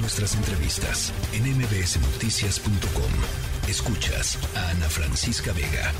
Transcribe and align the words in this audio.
Nuestras 0.00 0.36
entrevistas 0.36 1.12
en 1.34 1.42
mbsnoticias.com. 1.58 3.10
Escuchas 3.68 4.38
a 4.56 4.70
Ana 4.70 4.88
Francisca 4.88 5.52
Vega. 5.52 5.90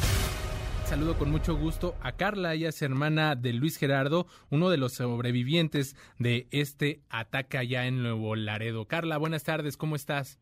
Saludo 0.84 1.18
con 1.18 1.32
mucho 1.32 1.56
gusto 1.56 1.96
a 2.00 2.12
Carla, 2.12 2.54
ella 2.54 2.68
es 2.68 2.80
hermana 2.80 3.34
de 3.34 3.52
Luis 3.52 3.76
Gerardo, 3.76 4.26
uno 4.50 4.70
de 4.70 4.76
los 4.76 4.92
sobrevivientes 4.92 5.96
de 6.16 6.46
este 6.52 7.02
ataque 7.10 7.58
allá 7.58 7.86
en 7.86 8.00
Nuevo 8.02 8.36
Laredo. 8.36 8.86
Carla, 8.86 9.18
buenas 9.18 9.42
tardes, 9.42 9.76
¿cómo 9.76 9.96
estás? 9.96 10.38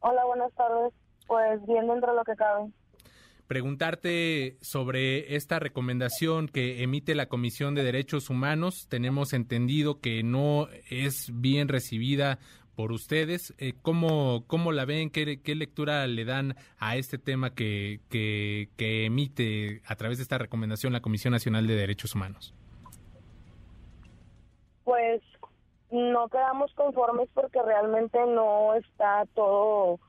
Hola, 0.00 0.24
buenas 0.24 0.52
tardes. 0.54 0.94
Pues 1.26 1.64
bien 1.66 1.86
dentro 1.86 2.12
de 2.12 2.16
lo 2.16 2.24
que 2.24 2.34
cabe 2.36 2.72
preguntarte 3.52 4.56
sobre 4.62 5.36
esta 5.36 5.58
recomendación 5.58 6.48
que 6.48 6.82
emite 6.82 7.14
la 7.14 7.26
Comisión 7.26 7.74
de 7.74 7.84
Derechos 7.84 8.30
Humanos. 8.30 8.86
Tenemos 8.88 9.34
entendido 9.34 10.00
que 10.00 10.22
no 10.22 10.68
es 10.88 11.30
bien 11.34 11.68
recibida 11.68 12.38
por 12.74 12.92
ustedes. 12.92 13.54
Eh, 13.58 13.74
¿cómo, 13.82 14.44
¿Cómo 14.46 14.72
la 14.72 14.84
ven? 14.84 15.10
¿Qué, 15.10 15.40
¿Qué, 15.42 15.54
lectura 15.54 16.06
le 16.06 16.24
dan 16.24 16.56
a 16.78 16.96
este 16.96 17.18
tema 17.18 17.54
que, 17.54 18.00
que, 18.08 18.68
que 18.76 19.06
emite 19.06 19.82
a 19.86 19.96
través 19.96 20.18
de 20.18 20.22
esta 20.22 20.38
recomendación 20.38 20.92
la 20.92 21.00
Comisión 21.00 21.32
Nacional 21.32 21.66
de 21.66 21.74
Derechos 21.74 22.14
Humanos? 22.14 22.54
Pues 24.84 25.22
no 25.90 26.28
quedamos 26.28 26.72
conformes 26.74 27.28
porque 27.34 27.60
realmente 27.62 28.18
no 28.26 28.74
está 28.74 29.26
todo 29.34 30.00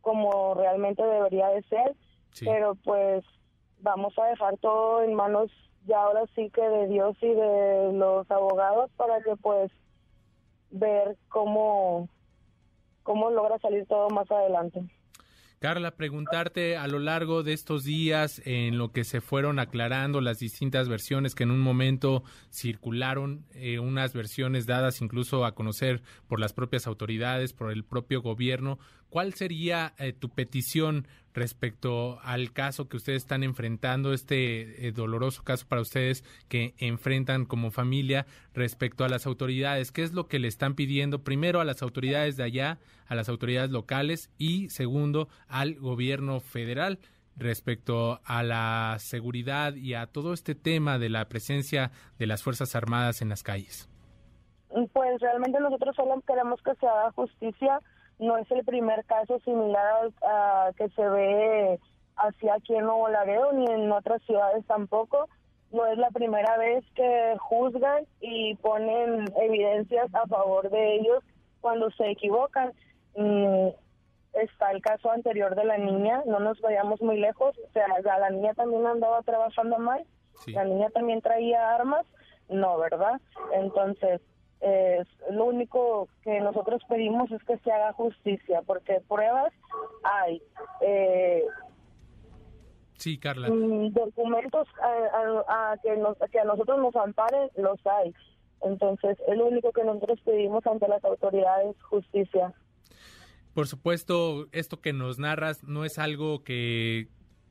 como 0.00 0.54
realmente 0.54 1.02
debería 1.02 1.48
de 1.48 1.62
ser 1.64 1.94
pero 2.40 2.74
pues 2.84 3.24
vamos 3.80 4.18
a 4.18 4.26
dejar 4.26 4.56
todo 4.58 5.02
en 5.02 5.14
manos 5.14 5.50
ya 5.86 5.98
ahora 6.02 6.24
sí 6.34 6.50
que 6.50 6.62
de 6.62 6.88
Dios 6.88 7.16
y 7.20 7.28
de 7.28 7.92
los 7.92 8.30
abogados 8.30 8.90
para 8.96 9.20
que 9.20 9.36
pues 9.36 9.70
ver 10.70 11.16
cómo 11.28 12.08
cómo 13.02 13.30
logra 13.30 13.58
salir 13.60 13.86
todo 13.86 14.10
más 14.10 14.30
adelante. 14.30 14.82
Carla, 15.58 15.92
preguntarte 15.92 16.76
a 16.76 16.86
lo 16.86 16.98
largo 16.98 17.42
de 17.42 17.54
estos 17.54 17.82
días, 17.82 18.42
en 18.44 18.76
lo 18.76 18.92
que 18.92 19.04
se 19.04 19.22
fueron 19.22 19.58
aclarando 19.58 20.20
las 20.20 20.38
distintas 20.38 20.86
versiones 20.86 21.34
que 21.34 21.44
en 21.44 21.50
un 21.50 21.60
momento 21.60 22.24
circularon, 22.52 23.46
eh, 23.54 23.78
unas 23.78 24.12
versiones 24.12 24.66
dadas 24.66 25.00
incluso 25.00 25.46
a 25.46 25.54
conocer 25.54 26.02
por 26.26 26.40
las 26.40 26.52
propias 26.52 26.86
autoridades, 26.86 27.54
por 27.54 27.72
el 27.72 27.84
propio 27.84 28.20
gobierno, 28.20 28.78
¿cuál 29.08 29.32
sería 29.32 29.94
eh, 29.98 30.12
tu 30.12 30.28
petición 30.28 31.08
respecto 31.36 32.18
al 32.22 32.52
caso 32.52 32.88
que 32.88 32.96
ustedes 32.96 33.22
están 33.22 33.42
enfrentando, 33.42 34.12
este 34.12 34.88
eh, 34.88 34.92
doloroso 34.92 35.44
caso 35.44 35.66
para 35.68 35.82
ustedes 35.82 36.24
que 36.48 36.74
enfrentan 36.78 37.44
como 37.44 37.70
familia 37.70 38.26
respecto 38.54 39.04
a 39.04 39.08
las 39.08 39.26
autoridades? 39.26 39.92
¿Qué 39.92 40.02
es 40.02 40.14
lo 40.14 40.26
que 40.26 40.38
le 40.38 40.48
están 40.48 40.74
pidiendo 40.74 41.22
primero 41.22 41.60
a 41.60 41.64
las 41.64 41.82
autoridades 41.82 42.36
de 42.36 42.44
allá, 42.44 42.78
a 43.06 43.14
las 43.14 43.28
autoridades 43.28 43.70
locales 43.70 44.30
y 44.38 44.70
segundo 44.70 45.28
al 45.46 45.76
gobierno 45.76 46.40
federal? 46.40 46.98
respecto 47.38 48.18
a 48.24 48.42
la 48.42 48.96
seguridad 48.98 49.74
y 49.74 49.92
a 49.92 50.06
todo 50.06 50.32
este 50.32 50.54
tema 50.54 50.98
de 50.98 51.10
la 51.10 51.28
presencia 51.28 51.90
de 52.18 52.26
las 52.26 52.42
Fuerzas 52.42 52.74
Armadas 52.74 53.20
en 53.20 53.28
las 53.28 53.42
calles? 53.42 53.90
Pues 54.70 55.20
realmente 55.20 55.60
nosotros 55.60 55.94
solo 55.96 56.18
queremos 56.26 56.62
que 56.62 56.74
se 56.76 56.86
haga 56.86 57.12
justicia 57.12 57.78
no 58.18 58.38
es 58.38 58.50
el 58.50 58.64
primer 58.64 59.04
caso 59.04 59.38
similar 59.40 60.10
a, 60.22 60.70
que 60.76 60.88
se 60.90 61.08
ve 61.08 61.80
así 62.16 62.48
aquí 62.48 62.74
en 62.74 62.84
Nuevo 62.84 63.08
Laredo 63.08 63.52
ni 63.52 63.66
en 63.66 63.90
otras 63.92 64.22
ciudades 64.22 64.64
tampoco. 64.66 65.28
No 65.72 65.84
es 65.86 65.98
la 65.98 66.10
primera 66.10 66.56
vez 66.56 66.84
que 66.94 67.36
juzgan 67.38 68.06
y 68.20 68.54
ponen 68.56 69.24
evidencias 69.40 70.14
a 70.14 70.26
favor 70.26 70.70
de 70.70 70.96
ellos 70.96 71.22
cuando 71.60 71.90
se 71.90 72.10
equivocan. 72.10 72.72
Mm, 73.16 73.68
está 74.32 74.70
el 74.70 74.82
caso 74.82 75.10
anterior 75.10 75.54
de 75.54 75.64
la 75.64 75.78
niña, 75.78 76.22
no 76.26 76.38
nos 76.40 76.60
vayamos 76.60 77.00
muy 77.00 77.18
lejos, 77.18 77.56
o 77.58 77.72
sea, 77.72 77.86
la 78.18 78.30
niña 78.30 78.52
también 78.54 78.86
andaba 78.86 79.22
trabajando 79.22 79.78
mal, 79.78 80.04
la 80.46 80.64
niña 80.64 80.90
también 80.90 81.22
traía 81.22 81.74
armas, 81.74 82.04
no, 82.48 82.78
¿verdad? 82.78 83.20
Entonces, 83.54 84.20
es 84.60 85.06
lo 85.30 85.46
único 85.46 86.08
que 86.22 86.40
nosotros 86.40 86.82
pedimos 86.88 87.30
es 87.30 87.42
que 87.44 87.58
se 87.58 87.70
haga 87.70 87.92
justicia, 87.92 88.62
porque 88.66 89.00
pruebas 89.08 89.52
hay. 90.02 90.42
Eh, 90.80 91.44
sí, 92.96 93.18
Carla. 93.18 93.48
Mm, 93.48 93.92
documentos 93.92 94.66
a, 94.82 95.76
que, 95.82 95.96
nos, 95.96 96.16
que 96.30 96.40
a 96.40 96.44
nosotros 96.44 96.78
nos 96.78 96.96
amparen, 96.96 97.50
los 97.56 97.78
hay. 97.86 98.14
Entonces, 98.62 99.18
es 99.28 99.36
lo 99.36 99.46
único 99.46 99.72
que 99.72 99.84
nosotros 99.84 100.18
pedimos 100.24 100.66
ante 100.66 100.88
las 100.88 101.04
autoridades, 101.04 101.76
justicia. 101.82 102.54
Por 103.52 103.66
supuesto, 103.68 104.48
esto 104.52 104.80
que 104.80 104.92
nos 104.92 105.18
narras 105.18 105.62
no 105.64 105.84
es 105.84 105.98
algo 105.98 106.42
que, 106.42 107.08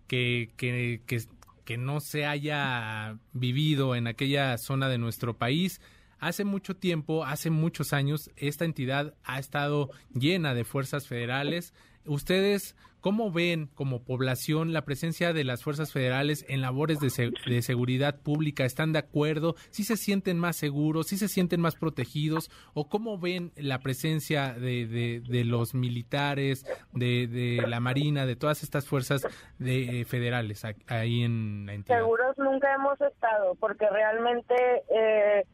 que, 0.07 0.51
que, 0.57 1.01
que, 1.05 1.19
que 1.63 1.77
no 1.77 1.99
se 1.99 2.25
haya 2.25 3.17
vivido 3.33 3.95
en 3.95 4.07
aquella 4.07 4.57
zona 4.57 4.89
de 4.89 4.97
nuestro 4.97 5.35
país 5.35 5.81
Hace 6.19 6.43
mucho 6.43 6.75
tiempo, 6.75 7.25
hace 7.25 7.49
muchos 7.49 7.93
años, 7.93 8.31
esta 8.35 8.65
entidad 8.65 9.13
ha 9.23 9.39
estado 9.39 9.89
llena 10.13 10.53
de 10.53 10.63
fuerzas 10.63 11.07
federales. 11.07 11.73
¿Ustedes 12.05 12.75
cómo 13.05 13.31
ven 13.31 13.67
como 13.75 14.03
población 14.03 14.73
la 14.73 14.83
presencia 14.83 15.31
de 15.31 15.43
las 15.43 15.63
fuerzas 15.63 15.93
federales 15.93 16.43
en 16.49 16.61
labores 16.61 16.99
de, 16.99 17.61
seguridad 17.61 18.15
pública? 18.21 18.65
¿Están 18.65 18.93
de 18.93 18.97
acuerdo? 18.97 19.53
¿Sí 19.69 19.83
se 19.83 19.95
sienten 19.95 20.39
más 20.39 20.55
seguros? 20.55 21.05
¿Sí 21.05 21.17
se 21.17 21.27
sienten 21.27 21.61
más 21.61 21.75
protegidos? 21.75 22.49
¿O 22.73 22.89
cómo 22.89 23.19
ven 23.19 23.51
la 23.57 23.77
presencia 23.77 24.53
de, 24.53 25.21
los 25.45 25.75
militares, 25.75 26.65
de, 26.93 27.63
la 27.67 27.79
Marina, 27.79 28.25
de 28.25 28.35
todas 28.35 28.63
estas 28.63 28.87
fuerzas 28.87 29.21
de, 29.59 30.03
federales 30.09 30.65
ahí 30.87 31.21
en 31.21 31.67
la 31.67 31.75
entidad? 31.75 31.99
Seguros 31.99 32.35
nunca 32.39 32.73
hemos 32.73 32.99
estado, 33.01 33.53
porque 33.59 33.87
realmente... 33.87 34.55
Eh 34.89 35.45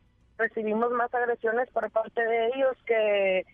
recibimos 0.42 0.92
más 0.92 1.14
agresiones 1.14 1.70
por 1.70 1.90
parte 1.92 2.22
de 2.22 2.48
ellos 2.48 2.76
que, 2.86 3.46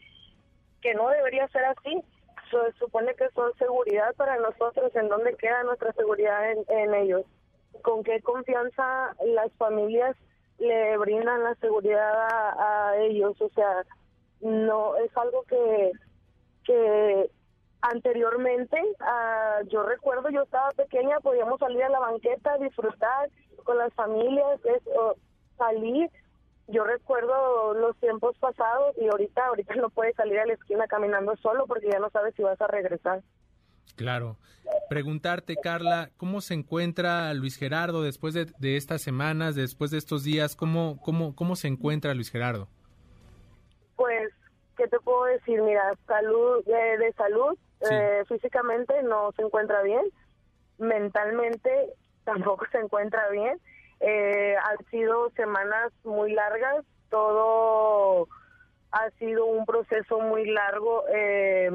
que 0.81 0.93
no 0.93 1.09
debería 1.09 1.47
ser 1.49 1.65
así. 1.65 2.01
Se 2.49 2.71
supone 2.79 3.13
que 3.15 3.29
son 3.31 3.53
seguridad 3.57 4.15
para 4.15 4.37
nosotros, 4.37 4.95
¿en 4.95 5.09
dónde 5.09 5.35
queda 5.35 5.63
nuestra 5.63 5.91
seguridad 5.93 6.49
en, 6.51 6.93
ellos? 6.93 7.25
¿Con 7.81 8.03
qué 8.03 8.21
confianza 8.21 9.13
las 9.25 9.51
familias 9.53 10.15
le 10.57 10.97
brindan 10.97 11.43
la 11.43 11.55
seguridad 11.55 12.13
a, 12.57 12.95
ellos? 12.99 13.39
O 13.41 13.49
sea, 13.49 13.83
no 14.39 14.95
es 14.95 15.15
algo 15.17 15.43
que, 15.43 15.91
que 16.63 17.29
anteriormente, 17.81 18.81
uh, 19.01 19.67
yo 19.67 19.83
recuerdo, 19.83 20.29
yo 20.29 20.43
estaba 20.43 20.69
pequeña, 20.71 21.19
podíamos 21.19 21.59
salir 21.59 21.83
a 21.83 21.89
la 21.89 21.99
banqueta, 21.99 22.57
disfrutar 22.59 23.29
con 23.65 23.77
las 23.77 23.93
familias, 23.93 24.61
es, 24.63 24.81
salir 25.57 26.09
yo 26.67 26.83
recuerdo 26.83 27.73
los 27.73 27.95
tiempos 27.97 28.37
pasados 28.39 28.95
y 28.97 29.07
ahorita, 29.07 29.45
ahorita 29.45 29.75
no 29.75 29.89
puedes 29.89 30.15
salir 30.15 30.39
a 30.39 30.45
la 30.45 30.53
esquina 30.53 30.85
caminando 30.87 31.35
solo 31.37 31.65
porque 31.65 31.89
ya 31.89 31.99
no 31.99 32.09
sabes 32.09 32.35
si 32.35 32.43
vas 32.43 32.59
a 32.61 32.67
regresar. 32.67 33.21
Claro. 33.95 34.37
Preguntarte, 34.89 35.55
Carla, 35.55 36.11
¿cómo 36.17 36.41
se 36.41 36.53
encuentra 36.53 37.33
Luis 37.33 37.57
Gerardo 37.57 38.03
después 38.03 38.33
de, 38.33 38.75
estas 38.75 39.01
semanas, 39.01 39.55
después 39.55 39.91
de 39.91 39.97
estos 39.97 40.23
días? 40.23 40.55
¿Cómo, 40.55 40.99
cómo, 41.01 41.35
¿Cómo 41.35 41.55
se 41.55 41.67
encuentra 41.67 42.13
Luis 42.13 42.29
Gerardo? 42.29 42.67
Pues, 43.95 44.29
¿qué 44.75 44.87
te 44.87 44.99
puedo 44.99 45.23
decir? 45.25 45.61
Mira, 45.61 45.93
salud, 46.05 46.63
eh, 46.67 46.97
de 46.97 47.13
salud, 47.13 47.57
eh, 47.89 48.23
físicamente 48.27 49.01
no 49.03 49.31
se 49.37 49.41
encuentra 49.41 49.81
bien, 49.83 50.05
mentalmente 50.77 51.71
tampoco 52.25 52.65
se 52.71 52.79
encuentra 52.79 53.29
bien 53.29 53.59
eh, 53.99 54.55
han 54.63 54.77
sido 54.89 55.29
semanas 55.31 55.91
muy 56.03 56.33
largas, 56.33 56.85
todo 57.09 58.27
ha 58.91 59.09
sido 59.19 59.45
un 59.45 59.65
proceso 59.65 60.19
muy 60.19 60.49
largo 60.49 61.03
eh, 61.13 61.71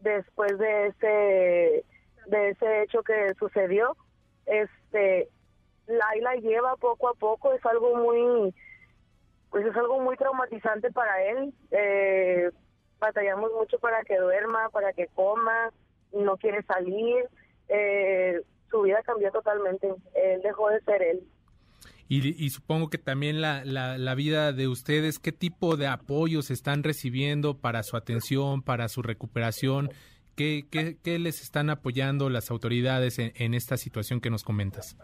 después 0.00 0.58
de 0.58 0.86
ese 0.86 1.84
de 2.26 2.50
ese 2.50 2.82
hecho 2.82 3.02
que 3.02 3.34
sucedió. 3.38 3.96
Este, 4.46 5.28
Laila 5.86 6.34
lleva 6.36 6.76
poco 6.76 7.08
a 7.08 7.14
poco, 7.14 7.52
es 7.52 7.64
algo 7.66 7.96
muy, 7.96 8.54
pues 9.50 9.66
es 9.66 9.76
algo 9.76 10.00
muy 10.00 10.16
traumatizante 10.16 10.90
para 10.92 11.22
él. 11.24 11.52
Eh, 11.70 12.50
batallamos 12.98 13.50
mucho 13.52 13.78
para 13.78 14.02
que 14.04 14.16
duerma, 14.16 14.68
para 14.70 14.92
que 14.92 15.08
coma, 15.08 15.70
no 16.12 16.36
quiere 16.36 16.62
salir. 16.62 17.28
Eh, 17.68 18.40
su 18.70 18.82
vida 18.82 19.02
cambió 19.02 19.30
totalmente. 19.32 19.92
Él 20.14 20.42
dejó 20.42 20.68
de 20.70 20.80
ser 20.82 21.02
él. 21.02 21.22
Y, 22.14 22.50
supongo 22.50 22.90
que 22.90 22.98
también 22.98 23.40
la, 23.40 23.64
la, 23.64 24.14
vida 24.14 24.52
de 24.52 24.68
ustedes, 24.68 25.18
¿qué 25.18 25.32
tipo 25.32 25.78
de 25.78 25.86
apoyos 25.86 26.50
están 26.50 26.82
recibiendo 26.82 27.56
para 27.56 27.82
su 27.82 27.96
atención, 27.96 28.60
para 28.60 28.88
su 28.88 29.00
recuperación? 29.00 29.88
¿Qué, 30.36 30.66
qué, 30.70 31.18
les 31.18 31.40
están 31.40 31.70
apoyando 31.70 32.28
las 32.28 32.50
autoridades 32.50 33.18
en, 33.18 33.54
esta 33.54 33.78
situación 33.78 34.20
que 34.20 34.28
nos 34.28 34.44
comentas? 34.44 34.94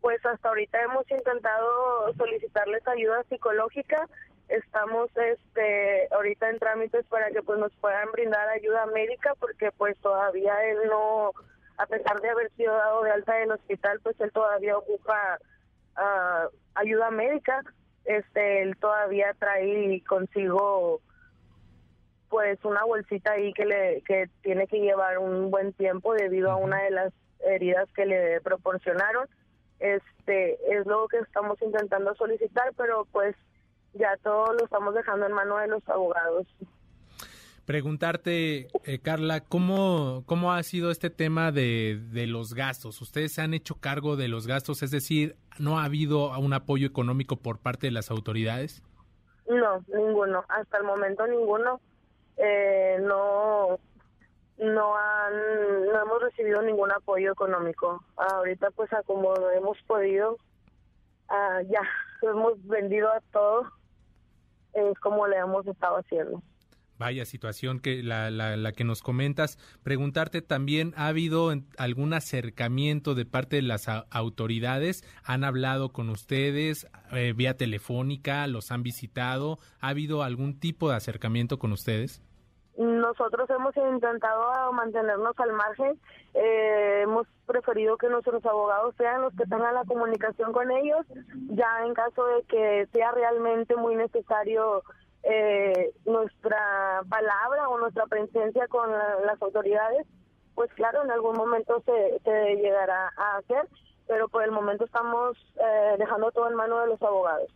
Pues 0.00 0.24
hasta 0.24 0.48
ahorita 0.48 0.80
hemos 0.80 1.10
intentado 1.10 2.14
solicitarles 2.16 2.86
ayuda 2.86 3.24
psicológica 3.28 4.08
estamos 4.46 5.10
este 5.16 6.08
ahorita 6.12 6.48
en 6.50 6.58
trámites 6.60 7.04
para 7.08 7.30
que 7.32 7.42
pues 7.42 7.58
nos 7.58 7.74
puedan 7.80 8.10
brindar 8.12 8.48
ayuda 8.48 8.86
médica 8.86 9.34
porque 9.40 9.72
pues 9.72 9.98
todavía 9.98 10.54
él 10.70 10.78
no 10.88 11.32
a 11.76 11.86
pesar 11.86 12.18
de 12.22 12.30
haber 12.30 12.50
sido 12.52 12.72
dado 12.72 13.02
de 13.02 13.10
alta 13.10 13.34
del 13.34 13.50
hospital 13.50 14.00
pues 14.02 14.18
él 14.20 14.32
todavía 14.32 14.78
ocupa 14.78 15.38
ah, 15.98 16.48
ayuda 16.74 17.10
médica 17.10 17.62
este 18.04 18.62
él 18.62 18.76
todavía 18.78 19.34
trae 19.38 20.02
consigo 20.08 21.00
pues 22.30 22.58
una 22.64 22.84
bolsita 22.84 23.32
ahí 23.32 23.52
que 23.52 23.66
le 23.66 24.02
que 24.06 24.30
tiene 24.42 24.66
que 24.66 24.80
llevar 24.80 25.18
un 25.18 25.50
buen 25.50 25.72
tiempo 25.74 26.14
debido 26.14 26.50
a 26.50 26.56
una 26.56 26.82
de 26.82 26.90
las 26.90 27.12
heridas 27.40 27.88
que 27.94 28.06
le 28.06 28.40
proporcionaron 28.40 29.28
este 29.78 30.58
es 30.74 30.86
lo 30.86 31.06
que 31.08 31.18
estamos 31.18 31.60
intentando 31.62 32.14
solicitar 32.14 32.72
pero 32.76 33.06
pues 33.12 33.36
ya 33.94 34.16
todo 34.22 34.52
lo 34.52 34.64
estamos 34.64 34.94
dejando 34.94 35.26
en 35.26 35.32
mano 35.32 35.56
de 35.58 35.68
los 35.68 35.86
abogados. 35.88 36.46
Preguntarte, 37.68 38.68
eh, 38.84 38.98
Carla, 38.98 39.40
¿cómo, 39.40 40.22
¿cómo 40.24 40.54
ha 40.54 40.62
sido 40.62 40.90
este 40.90 41.10
tema 41.10 41.52
de, 41.52 42.00
de 42.12 42.26
los 42.26 42.54
gastos? 42.54 43.02
¿Ustedes 43.02 43.34
se 43.34 43.42
han 43.42 43.52
hecho 43.52 43.74
cargo 43.74 44.16
de 44.16 44.26
los 44.26 44.46
gastos? 44.46 44.82
Es 44.82 44.90
decir, 44.90 45.36
¿no 45.58 45.78
ha 45.78 45.84
habido 45.84 46.30
un 46.38 46.54
apoyo 46.54 46.86
económico 46.86 47.36
por 47.36 47.58
parte 47.58 47.88
de 47.88 47.90
las 47.90 48.10
autoridades? 48.10 48.82
No, 49.50 49.84
ninguno. 49.94 50.46
Hasta 50.48 50.78
el 50.78 50.84
momento 50.84 51.26
ninguno. 51.26 51.82
Eh, 52.38 52.96
no, 53.02 53.78
no 54.56 54.96
han, 54.96 55.34
no 55.92 56.02
hemos 56.02 56.22
recibido 56.22 56.62
ningún 56.62 56.90
apoyo 56.90 57.32
económico. 57.32 58.02
Ahorita, 58.16 58.70
pues, 58.70 58.88
como 59.04 59.34
hemos 59.50 59.76
podido, 59.82 60.38
ah, 61.28 61.60
ya 61.68 61.82
hemos 62.22 62.66
vendido 62.66 63.12
a 63.12 63.20
todo 63.30 63.70
es 64.72 64.98
como 65.00 65.26
le 65.26 65.36
hemos 65.36 65.66
estado 65.66 65.96
haciendo. 65.98 66.42
Vaya 66.98 67.24
situación 67.24 67.78
que 67.78 68.02
la, 68.02 68.30
la, 68.30 68.72
que 68.72 68.84
nos 68.84 69.02
comentas. 69.02 69.58
Preguntarte 69.84 70.42
también, 70.42 70.94
¿ha 70.96 71.06
habido 71.06 71.52
algún 71.76 72.12
acercamiento 72.12 73.14
de 73.14 73.24
parte 73.24 73.56
de 73.56 73.62
las 73.62 73.86
autoridades? 74.10 75.04
¿Han 75.24 75.44
hablado 75.44 75.90
con 75.90 76.10
ustedes 76.10 76.88
eh, 77.12 77.32
vía 77.36 77.56
telefónica? 77.56 78.46
¿Los 78.48 78.72
han 78.72 78.82
visitado? 78.82 79.58
¿Ha 79.80 79.88
habido 79.88 80.24
algún 80.24 80.58
tipo 80.58 80.90
de 80.90 80.96
acercamiento 80.96 81.58
con 81.58 81.72
ustedes? 81.72 82.20
Nosotros 82.78 83.50
hemos 83.50 83.76
intentado 83.76 84.72
mantenernos 84.72 85.34
al 85.40 85.52
margen, 85.52 85.98
eh, 86.34 87.00
hemos 87.02 87.26
preferido 87.44 87.96
que 87.96 88.08
nuestros 88.08 88.44
abogados 88.46 88.94
sean 88.96 89.22
los 89.22 89.34
que 89.34 89.46
tengan 89.46 89.74
la 89.74 89.84
comunicación 89.84 90.52
con 90.52 90.70
ellos, 90.70 91.04
ya 91.48 91.84
en 91.84 91.92
caso 91.92 92.24
de 92.24 92.42
que 92.44 92.88
sea 92.92 93.10
realmente 93.10 93.74
muy 93.74 93.96
necesario 93.96 94.84
eh, 95.22 95.92
nuestra 96.04 97.02
palabra 97.08 97.68
o 97.68 97.78
nuestra 97.78 98.06
presencia 98.06 98.66
con 98.68 98.90
las 98.90 99.40
autoridades, 99.40 100.06
pues 100.54 100.72
claro, 100.74 101.04
en 101.04 101.10
algún 101.10 101.36
momento 101.36 101.82
se, 101.84 102.20
se 102.24 102.56
llegará 102.56 103.12
a 103.16 103.36
hacer, 103.38 103.68
pero 104.06 104.28
por 104.28 104.42
el 104.42 104.50
momento 104.50 104.84
estamos 104.84 105.36
eh, 105.56 105.96
dejando 105.98 106.30
todo 106.32 106.48
en 106.48 106.56
manos 106.56 106.82
de 106.82 106.88
los 106.88 107.02
abogados. 107.02 107.52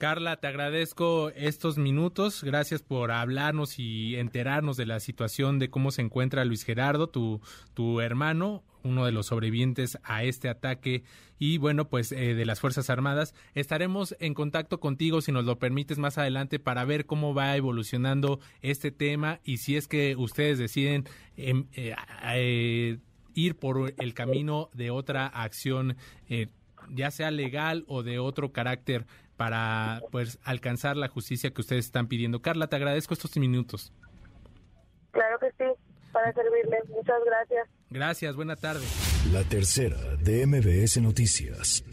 Carla, 0.00 0.36
te 0.36 0.46
agradezco 0.46 1.28
estos 1.36 1.76
minutos. 1.76 2.42
Gracias 2.42 2.82
por 2.82 3.10
hablarnos 3.12 3.78
y 3.78 4.16
enterarnos 4.16 4.78
de 4.78 4.86
la 4.86 4.98
situación 4.98 5.58
de 5.58 5.68
cómo 5.68 5.90
se 5.90 6.00
encuentra 6.00 6.46
Luis 6.46 6.64
Gerardo, 6.64 7.08
tu, 7.08 7.42
tu 7.74 8.00
hermano, 8.00 8.62
uno 8.82 9.04
de 9.04 9.12
los 9.12 9.26
sobrevivientes 9.26 9.98
a 10.02 10.24
este 10.24 10.48
ataque 10.48 11.04
y 11.38 11.58
bueno, 11.58 11.88
pues 11.88 12.12
eh, 12.12 12.34
de 12.34 12.44
las 12.44 12.60
Fuerzas 12.60 12.90
Armadas. 12.90 13.34
Estaremos 13.54 14.14
en 14.20 14.34
contacto 14.34 14.80
contigo, 14.80 15.20
si 15.20 15.32
nos 15.32 15.44
lo 15.44 15.58
permites, 15.58 15.98
más 15.98 16.18
adelante 16.18 16.58
para 16.58 16.84
ver 16.84 17.06
cómo 17.06 17.34
va 17.34 17.56
evolucionando 17.56 18.40
este 18.62 18.90
tema 18.90 19.40
y 19.44 19.58
si 19.58 19.76
es 19.76 19.88
que 19.88 20.16
ustedes 20.16 20.58
deciden 20.58 21.04
em, 21.36 21.66
eh, 21.72 21.94
eh, 22.34 22.98
ir 23.34 23.56
por 23.56 23.94
el 23.96 24.14
camino 24.14 24.68
de 24.74 24.90
otra 24.90 25.26
acción 25.26 25.96
ya 26.92 27.10
sea 27.10 27.30
legal 27.30 27.84
o 27.88 28.02
de 28.02 28.18
otro 28.18 28.52
carácter 28.52 29.06
para 29.36 30.02
pues 30.10 30.38
alcanzar 30.44 30.96
la 30.96 31.08
justicia 31.08 31.50
que 31.50 31.60
ustedes 31.62 31.86
están 31.86 32.08
pidiendo. 32.08 32.42
Carla, 32.42 32.66
te 32.66 32.76
agradezco 32.76 33.14
estos 33.14 33.36
minutos. 33.38 33.92
Claro 35.12 35.38
que 35.38 35.50
sí, 35.52 35.64
para 36.12 36.32
servirle. 36.32 36.78
Muchas 36.88 37.24
gracias. 37.24 37.68
Gracias, 37.90 38.36
buena 38.36 38.54
tarde. 38.54 38.86
La 39.32 39.42
tercera 39.42 39.98
de 40.16 40.46
MBS 40.46 40.98
Noticias. 41.02 41.84